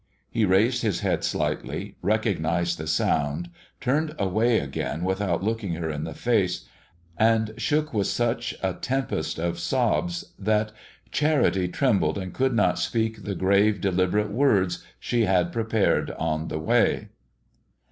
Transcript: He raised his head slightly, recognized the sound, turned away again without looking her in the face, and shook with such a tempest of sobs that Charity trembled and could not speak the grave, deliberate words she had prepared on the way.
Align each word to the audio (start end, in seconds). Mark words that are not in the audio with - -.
He 0.31 0.45
raised 0.45 0.81
his 0.81 1.01
head 1.01 1.23
slightly, 1.23 1.95
recognized 2.01 2.79
the 2.79 2.87
sound, 2.87 3.51
turned 3.79 4.15
away 4.17 4.57
again 4.57 5.03
without 5.03 5.43
looking 5.43 5.75
her 5.75 5.91
in 5.91 6.05
the 6.05 6.15
face, 6.15 6.65
and 7.19 7.53
shook 7.57 7.93
with 7.93 8.07
such 8.07 8.55
a 8.63 8.73
tempest 8.73 9.37
of 9.37 9.59
sobs 9.59 10.33
that 10.39 10.71
Charity 11.11 11.67
trembled 11.67 12.17
and 12.17 12.33
could 12.33 12.55
not 12.55 12.79
speak 12.79 13.25
the 13.25 13.35
grave, 13.35 13.79
deliberate 13.79 14.31
words 14.31 14.83
she 14.99 15.25
had 15.25 15.53
prepared 15.53 16.09
on 16.17 16.47
the 16.47 16.57
way. 16.57 17.09